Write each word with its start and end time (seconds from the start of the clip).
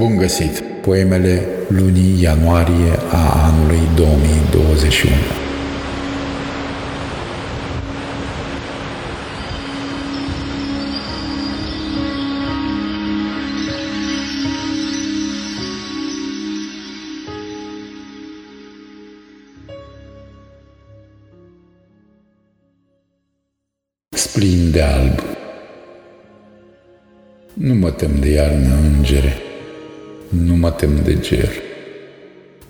Bun 0.00 0.16
găsit! 0.16 0.62
Poemele 0.82 1.42
lunii 1.68 2.22
ianuarie 2.22 2.92
a 3.10 3.46
anului 3.46 3.80
2021. 3.96 5.14
Splin 24.10 24.70
de 24.70 24.82
alb 24.82 25.20
Nu 27.54 27.74
mă 27.74 27.90
tem 27.90 28.20
de 28.20 28.28
iarnă, 28.28 28.74
îngere, 28.96 29.49
nu 30.30 30.54
mă 30.56 30.70
tem 30.70 31.00
de 31.04 31.18
ger. 31.20 31.50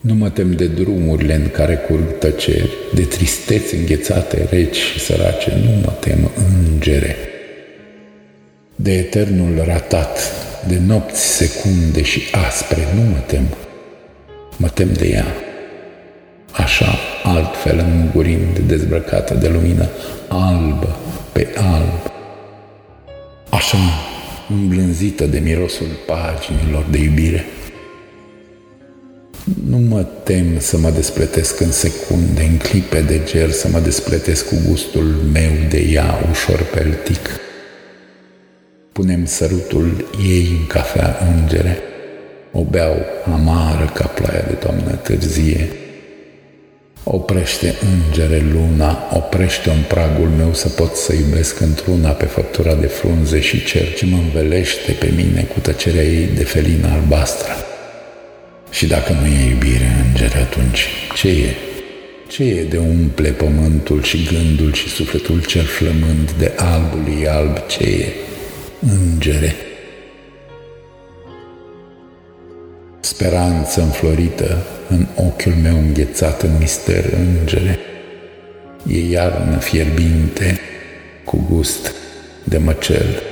Nu 0.00 0.14
mă 0.14 0.30
tem 0.30 0.52
de 0.52 0.66
drumurile 0.66 1.34
în 1.34 1.48
care 1.50 1.74
curg 1.74 2.18
tăceri, 2.18 2.70
de 2.94 3.02
tristeți 3.02 3.74
înghețate, 3.74 4.46
reci 4.50 4.76
și 4.76 5.00
sărace, 5.00 5.52
nu 5.64 5.70
mă 5.84 5.92
tem, 6.00 6.30
îngere. 6.68 7.16
De 8.76 8.92
eternul 8.92 9.62
ratat, 9.64 10.18
de 10.68 10.78
nopți 10.86 11.20
secunde 11.20 12.02
și 12.02 12.22
aspre, 12.46 12.86
nu 12.94 13.02
mă 13.02 13.18
tem, 13.26 13.42
mă 14.56 14.68
tem 14.68 14.92
de 14.92 15.08
ea. 15.08 15.26
Așa, 16.52 16.98
altfel 17.22 17.78
îngurind, 17.78 18.58
dezbrăcată 18.58 19.34
de 19.34 19.48
lumină, 19.48 19.88
albă 20.28 20.96
pe 21.32 21.48
alb. 21.56 22.12
Așa, 23.48 23.78
îmblânzită 24.50 25.26
de 25.26 25.38
mirosul 25.38 25.86
paginilor 26.06 26.86
de 26.90 26.98
iubire. 26.98 27.44
Nu 29.68 29.76
mă 29.76 30.02
tem 30.02 30.58
să 30.58 30.78
mă 30.78 30.90
despletesc 30.90 31.60
în 31.60 31.72
secunde, 31.72 32.42
în 32.42 32.56
clipe 32.56 33.00
de 33.00 33.20
ger, 33.24 33.50
să 33.50 33.68
mă 33.68 33.78
despletesc 33.78 34.48
cu 34.48 34.54
gustul 34.68 35.04
meu 35.32 35.50
de 35.68 35.78
ea 35.78 36.26
ușor 36.30 36.62
peltic. 36.62 37.28
Punem 38.92 39.24
sărutul 39.24 40.08
ei 40.26 40.46
în 40.60 40.66
cafea 40.66 41.16
îngere, 41.36 41.78
o 42.52 42.64
beau 42.64 42.96
amară 43.32 43.90
ca 43.94 44.06
ploaia 44.06 44.44
de 44.48 44.52
toamnă 44.54 44.90
târzie, 44.90 45.68
Oprește, 47.04 47.74
îngere, 47.92 48.42
luna, 48.52 49.08
oprește 49.12 49.70
în 49.70 49.82
pragul 49.88 50.28
meu 50.28 50.54
să 50.54 50.68
pot 50.68 50.94
să 50.94 51.14
iubesc 51.14 51.60
într-una 51.60 52.10
pe 52.10 52.24
făptura 52.24 52.74
de 52.74 52.86
frunze 52.86 53.40
și 53.40 53.64
cer 53.64 53.94
ce 53.94 54.06
mă 54.06 54.16
învelește 54.16 54.92
pe 54.92 55.12
mine 55.16 55.42
cu 55.42 55.60
tăcerea 55.60 56.02
ei 56.02 56.28
de 56.34 56.44
felină 56.44 56.88
albastră. 56.92 57.52
Și 58.70 58.86
dacă 58.86 59.12
nu 59.12 59.26
e 59.26 59.50
iubire, 59.50 60.04
îngere, 60.06 60.38
atunci 60.38 60.86
ce 61.14 61.28
e? 61.28 61.54
Ce 62.28 62.42
e 62.44 62.64
de 62.64 62.78
umple 62.78 63.28
pământul 63.28 64.02
și 64.02 64.28
gândul 64.32 64.72
și 64.72 64.88
sufletul 64.88 65.44
cel 65.44 65.64
flămând 65.64 66.30
de 66.38 66.52
albului 66.56 67.28
alb? 67.28 67.66
Ce 67.66 67.82
e? 67.82 68.06
Îngere. 68.80 69.54
speranță 73.20 73.80
înflorită 73.80 74.62
în 74.90 75.06
ochiul 75.14 75.54
meu 75.62 75.78
înghețat 75.78 76.42
în 76.42 76.50
mister 76.58 77.04
îngere. 77.12 77.78
E 78.86 79.10
iarnă 79.10 79.58
fierbinte 79.58 80.60
cu 81.24 81.46
gust 81.50 81.92
de 82.44 82.58
măcel. 82.58 83.22